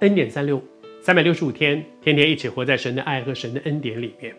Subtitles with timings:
[0.00, 0.62] 恩典三六，
[1.00, 4.34] 三百六十五天，天天一起活在神的爱和神的恩典里面。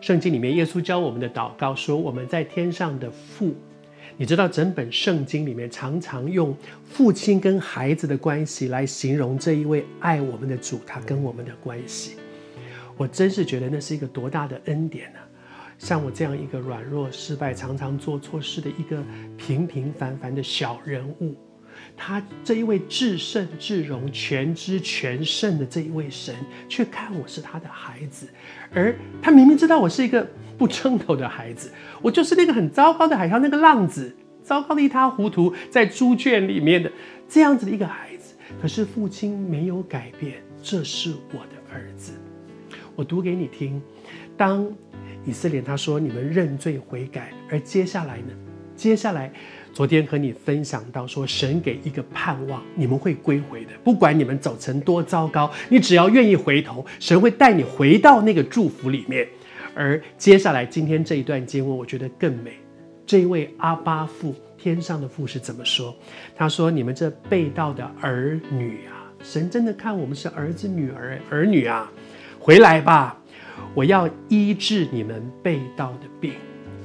[0.00, 3.52] 圣经里面，耶稣教我们的祷告说：“我们在天上的父。”
[4.16, 12.14] 你知道，整本圣经里面常常用父亲跟孩子的关系来形容这一位爱我们的主，他跟我们的关系。
[12.96, 15.18] 我真是觉得那是一个多大的恩典呢、
[15.76, 19.02] 像我这样一个软弱、失败、常常做错事的一个
[19.36, 21.34] 平平凡凡的小人物，
[21.96, 26.34] 他这一位至圣至荣、全知全胜的这一位神，
[26.68, 28.28] 却看我是他的孩子，
[28.72, 36.90] 而他明明知道我是一个不称头的孩子，我就是那个很糟糕的海上，那个浪子，糟糕的一塌糊涂，在猪圈里面的
[37.28, 42.12] 这样子的一个孩子，可是父亲没有改变，这是我的儿子。
[42.94, 43.80] 我读给你听，
[44.36, 44.66] 当
[45.24, 48.32] 以色列他说你们认罪悔改，而接下来呢？
[48.74, 49.32] 接下来，
[49.78, 53.70] 昨天和你分享到说，神给一个盼望，你们会归回的。
[53.84, 59.24] 不管你们走成多糟糕，你只要愿意回头，神会带你回到那个祝福里面。
[59.76, 62.54] 而接下来今天这一段经文，我觉得更美。
[63.06, 65.94] 这一位阿巴父，天上的父是怎么说？
[66.34, 71.88] 他说：“你们这被盗的儿女啊，神真的看我们是儿子、女儿、儿女啊。”
[72.40, 73.16] 回来吧，
[73.74, 76.32] 我要医治你们被盗的病。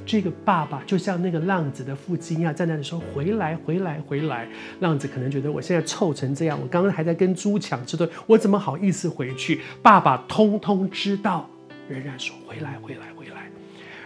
[0.05, 4.47] 这个爸爸就像那个浪子的父亲一样，在那里说：“回来，回来，回来。”
[4.81, 9.61] 浪子可能觉得我现在臭成这样，我刚刚还在跟猪抢吃的，我怎么好意思回去？
[9.81, 11.49] 爸爸通通知道，
[11.87, 13.49] 仍然说：“回来，回来，回来。”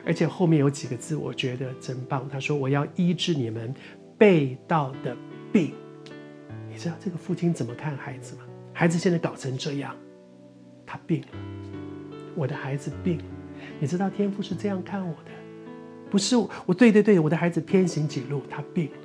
[0.06, 2.28] 而且后面有几个字，我觉得真棒。
[2.32, 3.74] 他说：“我要医治你们
[4.18, 5.16] 被盗的
[5.52, 5.74] 病。”
[6.70, 8.44] 你知道这个父亲怎么看孩子吗？
[8.72, 9.96] 孩子现在搞成这样。
[10.86, 11.28] 他病了，
[12.36, 13.24] 我的孩子病了。
[13.80, 15.32] 你知道天父是这样看我的，
[16.10, 16.74] 不是我。
[16.74, 18.98] 对对对，我的孩子偏行几路，他病了。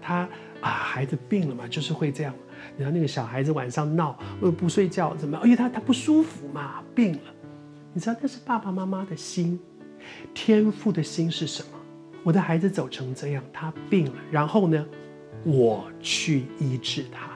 [0.00, 0.28] 他
[0.60, 2.34] 啊，孩子病了嘛，就是会这样。
[2.76, 5.44] 你知道那个小孩子晚上闹，呃，不睡觉，怎么样？
[5.44, 7.20] 因为他他不舒服嘛，病了。
[7.92, 9.58] 你知道那是爸爸妈妈的心，
[10.32, 11.68] 天父的心是什么？
[12.22, 14.86] 我的孩子走成这样，他病了，然后呢，
[15.44, 17.30] 我去医治他。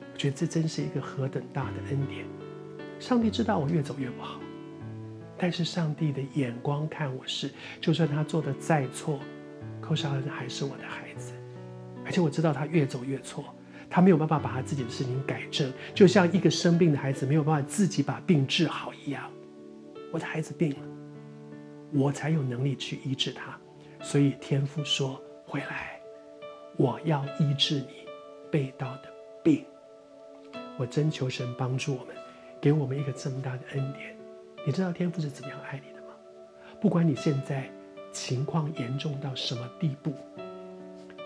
[0.00, 2.26] 我觉得这真是一个何等大的恩典。
[2.98, 4.40] 上帝知道我越走越不好，
[5.38, 7.50] 但是上帝的眼光看我是，
[7.80, 9.20] 就算他做的再错，
[9.80, 11.32] 寇绍恩还是我的孩子，
[12.04, 13.44] 而且我知道他越走越错，
[13.88, 19.30] 他没有办法把他自己的事情改正，就像一个生病的孩子没有办法自己把病治好一样。
[20.12, 20.78] 我的孩子病了，
[21.92, 23.56] 我才有能力去医治他，
[24.00, 26.00] 所以天父说：“回来，
[26.76, 28.06] 我要医治你
[28.50, 29.12] 背道的
[29.44, 29.64] 病。”
[30.76, 32.14] 我真求神帮助我们。
[32.60, 34.17] 给我们一个这么大的恩典，
[34.68, 36.08] 你知道天父是怎么样爱你的吗？
[36.78, 37.64] 不管你现在
[38.12, 40.12] 情况严重到什么地步，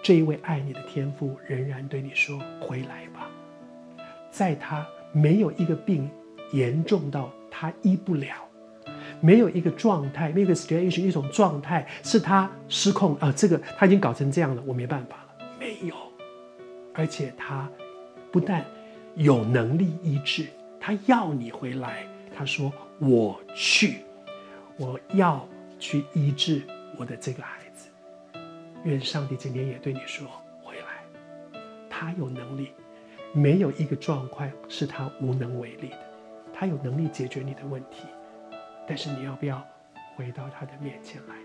[0.00, 3.28] 这一位爱你的天父仍然对你说：“回来吧。”
[4.30, 6.08] 在他没有一个病
[6.52, 8.48] 严重到他医不了，
[9.20, 15.96] 没有一个状态，没有一个 situation，一种状态是他失控啊，这个他已经搞成这样了，我没办法了，没有，
[16.94, 17.68] 而且他
[18.30, 18.64] 不但
[19.16, 20.46] 有能力医治。
[20.78, 22.06] 他要你回来，
[22.42, 24.00] 他说：“我去，
[24.76, 25.48] 我要
[25.78, 26.66] 去医治
[26.98, 27.88] 我的这个孩子。”
[28.82, 30.26] 愿上帝今天也对你说
[30.60, 31.04] ：“回来。”
[31.88, 32.72] 他有能力，
[33.32, 35.98] 没有一个状况是他无能为力的。
[36.52, 38.08] 他有能力解决你的问题，
[38.88, 39.64] 但是你要不要
[40.16, 41.36] 回到他的面前来？